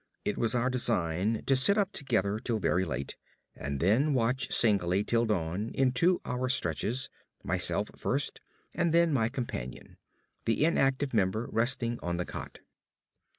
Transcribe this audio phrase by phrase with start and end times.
[0.25, 3.17] It was our design to sit up together till very late,
[3.55, 7.07] and then watch singly till dawn in two hour stretches,
[7.43, 8.41] myself first
[8.73, 9.97] and then my companion;
[10.45, 12.61] the inactive member resting on the cot.